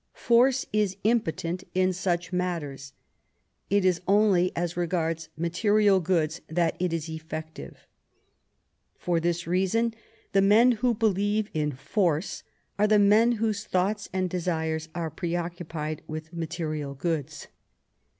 Force 0.15 0.65
is 0.73 0.97
impotent 1.03 1.63
in 1.75 1.93
such 1.93 2.33
matters; 2.33 2.93
it 3.69 3.85
is 3.85 4.01
only 4.07 4.51
as 4.55 4.75
regards 4.75 5.29
material 5.37 5.99
goods 5.99 6.41
that 6.47 6.75
it 6.79 6.91
is 6.91 7.07
effective. 7.07 7.85
For 8.97 9.19
this 9.19 9.45
reason 9.45 9.93
the 10.31 10.41
men 10.41 10.71
who 10.71 10.95
believe 10.95 11.51
in 11.53 11.71
force 11.73 12.41
are 12.79 12.87
the 12.87 12.97
men 12.97 13.33
whose 13.33 13.63
thoughts 13.65 14.09
and 14.11 14.27
desires 14.27 14.89
are 14.95 15.11
preoccupied 15.11 16.01
with 16.07 16.33
material 16.33 16.95
goods. 16.95 17.45